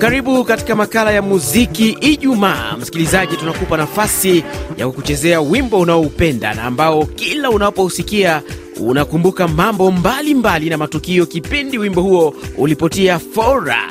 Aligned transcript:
Karibu 0.00 0.44
katika 0.44 0.76
makala 0.76 1.10
ya 1.12 1.22
muziki 1.22 1.88
Ijumaa. 2.00 2.76
Msikilizaji, 2.80 3.36
tunakupa 3.36 3.76
nafasi 3.76 4.44
ya 4.76 4.86
kukuchezea 4.86 5.40
wimbo 5.40 5.80
unaoupenda 5.80 6.54
na 6.54 6.62
ambao 6.62 7.06
kila 7.06 7.50
unapousikia 7.50 8.42
unakumbuka 8.80 9.48
mambo 9.48 9.90
mbalimbali 9.90 10.34
mbali 10.34 10.70
na 10.70 10.76
matukio 10.78 11.26
kipindi 11.26 11.78
wimbo 11.78 12.02
huo 12.02 12.34
ulipotia 12.58 13.18
fora. 13.18 13.88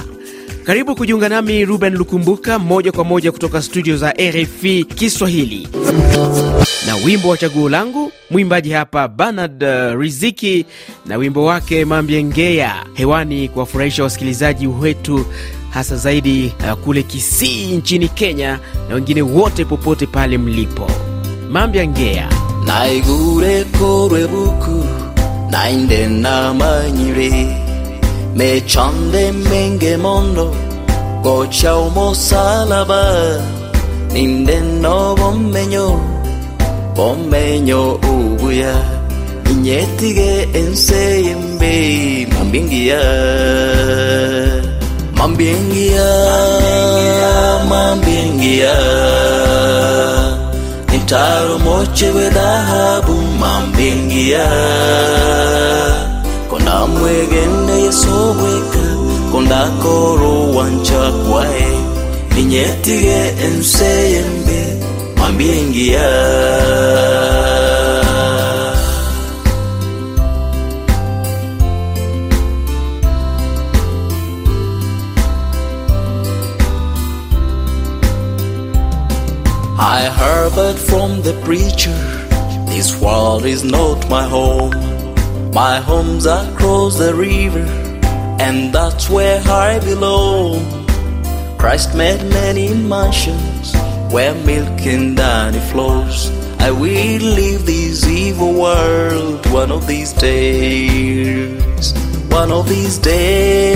Karibu 0.63 0.95
kujiunga 0.95 1.29
nami 1.29 1.65
Ruben 1.65 1.93
Lukumbuka 1.93 2.59
moja 2.59 2.91
kwa 2.91 3.03
moja 3.03 3.31
kutoka 3.31 3.61
studio 3.61 3.97
za 3.97 4.11
RFI 4.11 4.83
Kiswahili 4.83 5.67
na 6.87 6.95
wimbo 7.05 7.29
wa 7.29 7.37
chaguo 7.37 7.69
langu. 7.69 8.11
Mwimbaji 8.29 8.71
hapa 8.71 9.07
Bernard 9.07 9.63
uh, 9.63 10.01
Riziki 10.01 10.65
na 11.05 11.17
wimbo 11.17 11.45
wake 11.45 11.85
Mambiengea 11.85 12.85
hewani 12.93 13.49
kuwafurahisha 13.49 14.03
wasikilizaji 14.03 14.67
wetu 14.67 15.25
hasa 15.69 15.95
zaidi 15.95 16.53
uh, 16.59 16.73
kule 16.73 17.03
Kisii 17.03 17.75
nchini 17.77 18.07
Kenya 18.09 18.59
na 18.89 18.95
wengine 18.95 19.21
wote 19.21 19.65
popote 19.65 20.05
pale 20.05 20.37
mlipo. 20.37 20.87
Mambya 21.49 21.87
ngea. 21.87 22.29
Naigure 22.65 23.63
korwe 23.63 24.27
buku 24.27 24.85
nainde 25.49 26.07
namanyire 26.07 27.57
mechande 28.35 29.31
menge 29.31 29.97
mondo 29.97 30.55
gocha 31.23 31.75
umusalaba 31.75 33.41
ninde 34.13 34.59
no 34.59 35.15
bomenyo 35.15 35.99
bomenyo 36.95 37.91
ubuya. 37.95 38.75
Inyetige 39.51 40.47
enseyembe 40.53 42.27
mambingiya 42.39 43.01
mambingiya 45.17 46.09
mambingiya 47.69 48.75
nitaro 50.91 51.59
mochewe 51.59 52.29
dhahabu 52.29 53.13
mambingiya 53.41 54.47
kona 56.49 56.87
mwegene 56.87 57.73
yesobweka 57.83 58.83
kondakoro 59.31 60.51
wancha 60.55 61.11
kwae. 61.29 61.67
Ninyetige 62.35 63.19
enseyembe 63.45 64.59
mambingiya 65.17 66.09
I 79.79 80.09
heard 80.09 80.75
from 80.75 81.21
the 81.21 81.39
preacher, 81.45 81.93
this 82.65 82.99
world 82.99 83.45
is 83.45 83.63
not 83.63 84.09
my 84.09 84.27
home. 84.27 84.73
My 85.53 85.79
home's 85.79 86.25
across 86.25 86.97
the 86.97 87.13
river, 87.13 87.63
and 88.41 88.73
that's 88.73 89.07
where 89.07 89.39
I 89.47 89.77
belong. 89.77 90.65
Christ 91.59 91.93
made 91.95 92.23
many 92.31 92.73
mansions 92.73 93.75
where 94.11 94.33
milk 94.33 94.81
and 94.81 95.19
honey 95.19 95.59
flows. 95.71 96.31
I 96.59 96.71
will 96.71 97.21
leave 97.37 97.67
this 97.67 98.03
evil 98.07 98.59
world 98.59 99.45
one 99.51 99.71
of 99.71 99.85
these 99.85 100.11
days. 100.13 101.93
One 102.29 102.51
of 102.51 102.67
these 102.67 102.97
days, 102.97 103.75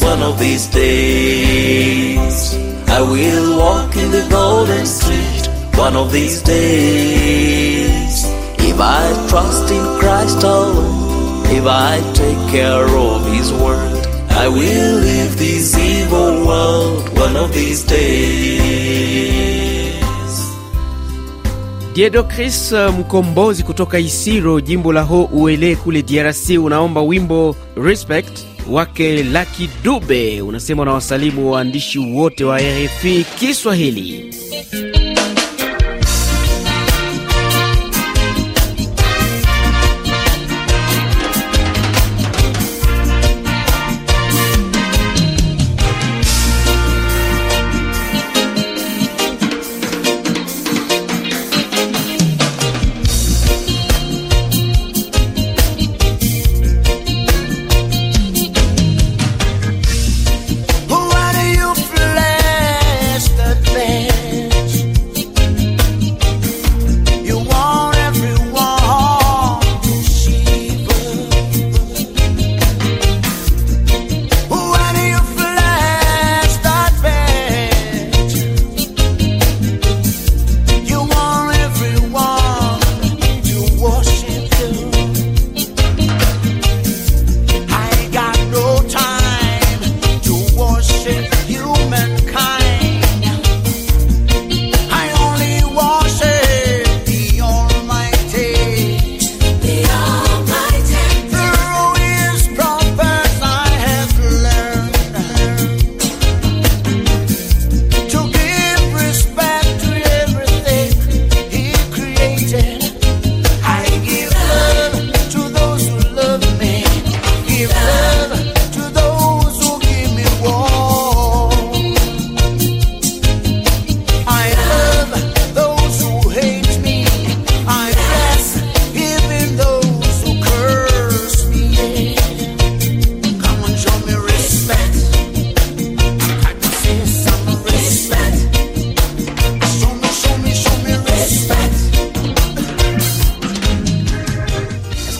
one 0.00 0.22
of 0.22 0.38
these 0.38 0.68
days. 0.68 2.71
I 2.92 3.00
will 3.00 3.56
walk 3.58 3.96
in 3.96 4.10
the 4.10 4.26
golden 4.28 4.84
street 4.84 5.48
one 5.78 5.96
of 5.96 6.12
these 6.12 6.42
days. 6.42 8.24
If 8.58 8.78
I 8.78 9.28
trust 9.30 9.70
in 9.72 9.82
Christ 9.98 10.42
alone, 10.44 11.46
if 11.46 11.64
I 11.64 12.00
take 12.12 12.36
care 12.50 12.84
of 12.84 13.24
His 13.32 13.50
word, 13.50 14.06
I 14.28 14.46
will 14.48 14.94
leave 15.00 15.38
this 15.38 15.74
evil 15.78 16.46
world 16.46 17.08
one 17.16 17.34
of 17.34 17.54
these 17.54 17.82
days. 17.82 18.62
Diedo 21.94 22.22
Chris 22.24 22.72
Mkombozi 22.72 23.62
kutoka 23.62 23.98
Isiro, 23.98 24.60
jimbo 24.60 24.92
la 24.92 25.02
Ho 25.02 25.28
Uele 25.32 25.76
kule 25.76 26.02
DRC, 26.02 26.58
unaomba 26.58 27.00
wimbo 27.02 27.56
Respect 27.76 28.51
wake 28.70 29.22
Laki 29.22 29.70
Dube. 29.84 30.40
Unasema 30.42 30.84
na 30.84 30.92
wasalimu 30.92 31.50
waandishi 31.52 31.98
wote 31.98 32.44
wa 32.44 32.58
RFI 32.60 33.24
Kiswahili. 33.38 34.34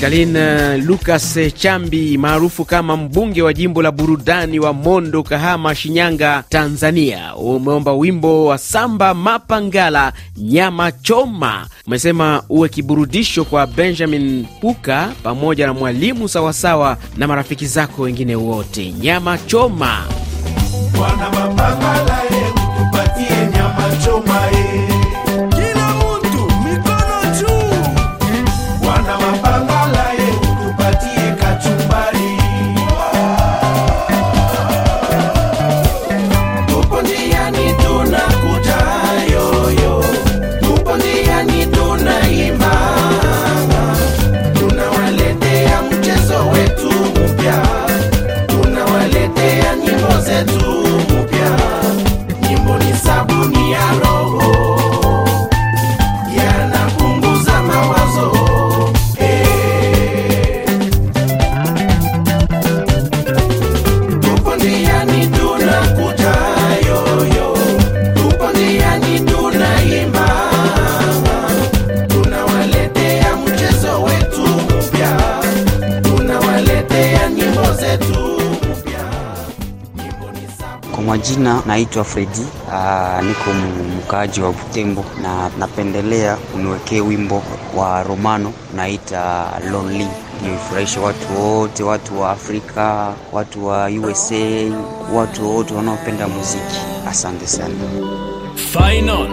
Pascaline 0.03 0.79
Lucas 0.79 1.39
Chambi 1.55 2.19
maarufu 2.19 2.65
kama 2.65 2.97
mbunge 2.97 3.43
wa 3.43 3.53
jimbo 3.53 3.83
la 3.83 3.91
burudani 3.93 4.59
wa 4.59 4.73
Mondo, 4.73 5.23
Kahama, 5.23 5.75
Shinyanga, 5.75 6.45
Tanzania, 6.49 7.37
umeomba 7.37 7.93
wimbo 7.93 8.47
wa 8.47 8.59
Samba 8.59 9.15
Mapangala 9.15 10.13
nyama 10.37 10.93
choma. 10.93 11.67
Umesema 11.87 12.43
uwe 12.49 12.69
kiburudisho 12.69 13.45
kwa 13.45 13.67
Benjamin 13.67 14.47
Puka 14.61 15.09
pamoja 15.23 15.67
na 15.67 15.75
mwalimu 15.75 16.29
sawasawa 16.29 16.97
na 17.17 17.27
marafiki 17.29 17.67
zako 17.67 18.03
wengine 18.03 18.37
wote. 18.37 18.93
Nyama 18.93 19.39
choma. 19.39 20.05
Bwana 20.97 21.31
mapangala 21.31 22.23
ye 22.23 22.45
utupatie 22.51 23.47
nyama 23.55 23.97
choma 24.05 24.47
ye. 24.47 24.92
Majina 81.23 81.63
naitwa 81.67 82.05
Fredi, 82.05 82.47
aa, 82.73 83.23
niko 83.23 83.51
mkaaji 83.99 84.41
wa 84.41 84.53
Butembo 84.53 85.05
na 85.23 85.51
napendelea 85.59 86.39
uniwekee 86.55 87.01
wimbo 87.01 87.43
wa 87.77 88.03
Romano 88.03 88.53
naita 88.77 89.45
Lonely 89.73 90.07
ifurahishe 90.55 91.01
watu 91.01 91.41
wote, 91.43 91.83
watu 91.83 92.21
wa 92.21 92.31
Afrika, 92.31 93.13
watu 93.33 93.67
wa 93.67 93.87
USA, 93.87 94.71
watu 95.15 95.57
wote 95.57 95.75
wanaopenda 95.75 96.29
muziki. 96.29 96.81
Asante 97.09 97.47
sana. 97.47 97.75
Final. 98.73 99.29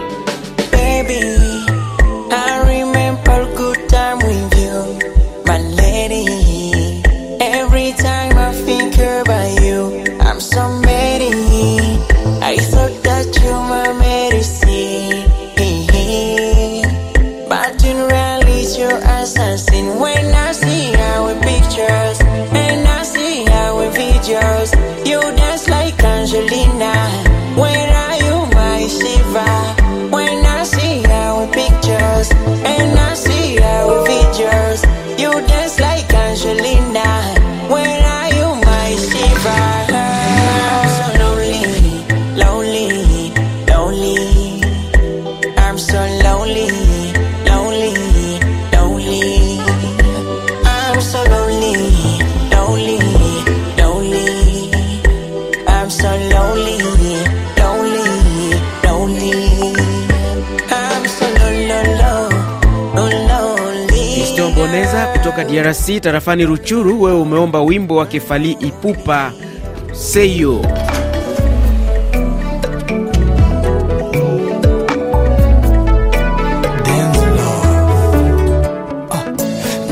Now. 26.67 26.98
Boneza 64.69 65.05
kutoka 65.07 65.43
DRC 65.43 66.01
tarafani 66.01 66.45
Ruchuru, 66.45 67.01
wewe 67.01 67.19
umeomba 67.21 67.61
wimbo 67.61 67.95
wa 67.95 68.05
Kefali 68.05 68.51
Ipupa 68.51 69.31
Seyo. 69.93 70.61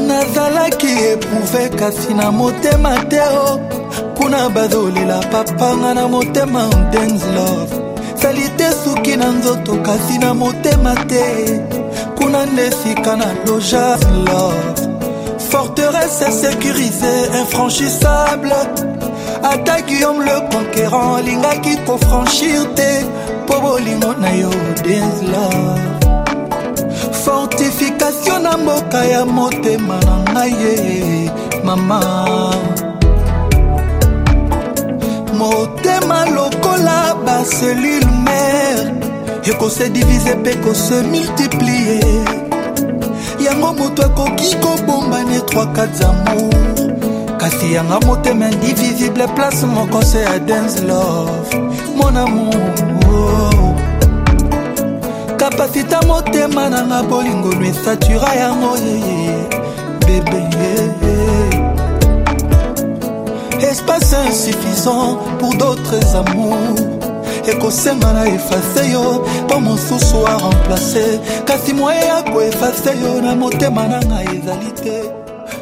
nazalaki 0.08 0.88
eprouve 1.12 1.70
kasi 1.70 2.14
na 2.14 2.32
motema 2.32 2.98
teo 3.06 3.60
kuna 4.18 4.50
bazolela 4.50 5.20
papanga 5.20 5.94
na 5.94 6.08
motema 6.08 6.70
dance 6.92 7.26
love. 7.36 7.74
Sali 8.22 8.50
te 8.88 8.94
suki 8.94 9.18
na 9.18 9.32
nzoto 9.32 9.84
kasi 9.84 10.18
na 10.18 10.34
motema 10.34 10.96
te. 11.08 11.62
Kuna 12.16 12.46
nde 12.46 12.68
esika 12.68 13.16
na 13.16 13.26
loja 13.46 13.98
love. 14.26 14.88
Forteresse 15.50 16.32
sécurisée 16.32 17.30
infranchissable. 17.42 18.54
Ata 19.44 19.82
guillaume 19.82 20.24
le 20.24 20.40
conquérant 20.52 21.16
alingaki 21.16 21.78
kofranchir 21.86 22.74
te. 22.76 23.06
Mpo 23.44 23.62
bolingo 23.62 24.14
na 24.20 24.32
yo 24.32 24.50
love. 25.32 25.82
Fortification 27.24 28.44
na 28.44 28.58
mboka 28.58 29.06
ya 29.06 29.26
motema 29.26 30.00
na 30.06 30.32
ngai 30.32 30.52
ye 30.52 31.32
mama 31.64 32.02
motema 35.52 36.26
lokola 36.26 37.16
baselule 37.26 38.06
mare 38.06 38.92
ekose 39.44 39.90
divise 39.90 40.36
mpe 40.36 40.56
kose 40.56 41.02
multiplie 41.02 42.00
yango 43.46 43.74
moto 43.74 44.04
akoki 44.06 44.56
kobomba 44.56 45.24
ne 45.24 45.40
3 45.40 46.06
amour 46.10 47.38
kasi 47.38 47.74
yanga 47.74 48.00
motema 48.00 48.50
indivisible 48.50 49.28
place 49.28 49.66
moko 49.66 50.02
se 50.02 50.20
ya 50.20 50.40
dance 50.40 50.82
love. 50.82 51.56
Mon 51.96 52.18
amour. 52.18 53.76
Kapasita 55.38 56.02
motema 56.02 56.70
nanga 56.70 57.04
bolingo 57.04 57.54
no 57.54 57.66
esatura 57.66 58.34
yango 58.36 58.78
yeye. 58.78 59.48
Bebe 60.06 60.57
espace 63.78 64.14
insuffisant 64.14 65.18
pour 65.40 65.54
d'autres 65.56 66.16
amours 66.16 66.80
ekosenga 67.48 68.14
na 68.14 68.28
efase 68.28 68.92
yo 68.92 69.26
mpo 69.46 69.60
mosusu 69.60 70.28
aremplace 70.28 71.20
kasi 71.46 71.74
mwaye 71.74 72.06
ya 72.08 72.24
koefase 72.24 72.90
yo 73.04 73.22
na 73.22 73.36
motema 73.36 73.88
nanga 73.88 74.24
ezali 74.24 74.72
te 74.84 75.02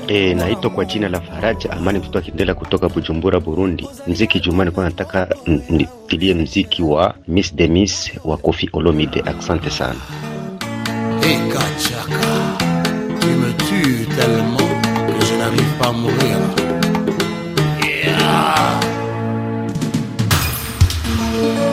E, 0.07 0.33
naitwa 0.33 0.69
kwa 0.69 0.85
jina 0.85 1.09
la 1.09 1.21
Faraja 1.21 1.71
Amani 1.71 1.99
mtoto 1.99 2.19
akindela 2.19 2.53
kutoka 2.53 2.89
Bujumbura, 2.89 3.39
Burundi. 3.39 3.87
Mziki 4.07 4.39
Juma, 4.39 4.63
nilikuwa 4.63 4.85
nataka 4.85 5.27
nitilie 5.69 6.33
mziki 6.33 6.83
wa 6.83 7.13
Miss 7.27 7.55
Demis 7.55 8.11
wa 8.25 8.37
Kofi 8.37 8.69
Olomide. 8.73 9.23
Asante 9.39 9.69
sana. 9.69 9.95
Tu 13.19 13.27
me 13.27 13.53
tues 13.57 14.07
tellement 14.15 14.69
que 15.07 15.25
je 15.25 15.33
n'arrive 15.37 15.73
pas 15.79 15.87
à 15.87 15.91
mourir. 15.91 16.64
Thank 21.17 21.59
you. 21.59 21.64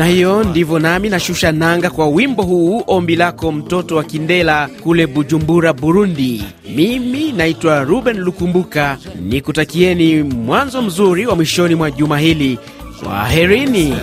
Namna 0.00 0.14
hiyo 0.14 0.44
ndivyo 0.44 0.78
nami 0.78 1.08
nashusha 1.08 1.52
nanga 1.52 1.90
kwa 1.90 2.06
wimbo 2.08 2.42
huu, 2.42 2.82
ombi 2.86 3.16
lako 3.16 3.52
mtoto 3.52 3.96
wa 3.96 4.04
Kindela 4.04 4.68
kule 4.82 5.06
Bujumbura, 5.06 5.72
Burundi. 5.72 6.44
Mimi 6.76 7.32
naitwa 7.32 7.84
Ruben 7.84 8.18
Lukumbuka, 8.18 8.98
nikutakieni 9.22 10.22
mwanzo 10.22 10.82
mzuri 10.82 11.26
wa 11.26 11.36
mwishoni 11.36 11.74
mwa 11.74 11.90
juma 11.90 12.18
hili. 12.18 12.58
Kwaherini. 13.04 13.94